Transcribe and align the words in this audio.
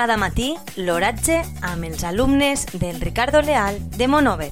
Cada 0.00 0.16
matí, 0.16 0.54
l'oratge 0.80 1.34
amb 1.68 1.84
els 1.84 2.00
alumnes 2.08 2.62
del 2.72 2.96
Ricardo 3.02 3.42
Leal 3.44 3.76
de 3.98 4.06
Monover. 4.08 4.48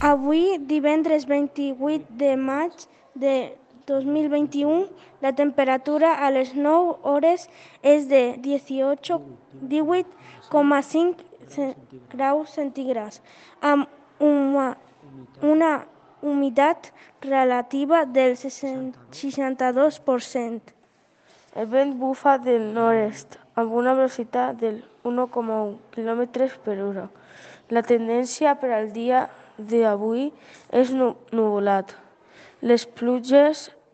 Avui, 0.00 0.56
divendres 0.64 1.28
28 1.28 2.16
de 2.22 2.30
maig 2.40 2.72
de 3.12 3.52
2021, 3.84 4.88
la 5.20 5.34
temperatura 5.36 6.14
a 6.16 6.32
les 6.32 6.56
9 6.56 6.96
hores 7.04 7.44
és 7.82 8.08
de 8.08 8.40
18 8.40 9.20
18,5 9.76 11.74
graus 12.16 12.56
centígrads, 12.56 13.20
amb 13.60 13.84
una, 14.24 14.78
una 15.42 15.84
humitat 16.24 16.92
relativa 17.20 18.04
del 18.04 18.36
62%. 18.36 20.60
El 21.54 21.66
vent 21.70 21.94
bufa 22.00 22.38
del 22.42 22.72
nord-est 22.74 23.38
amb 23.54 23.72
una 23.80 23.94
velocitat 23.94 24.56
del 24.58 24.82
1,1 25.04 25.76
km 25.94 26.20
per 26.64 26.80
hora. 26.82 27.06
La 27.70 27.82
tendència 27.86 28.54
per 28.58 28.72
al 28.74 28.90
dia 28.96 29.28
d'avui 29.58 30.32
és 30.72 30.90
nuvolat. 30.96 31.94
Les 32.64 32.86
pluges 32.86 33.70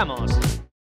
hablamos. 0.00 0.59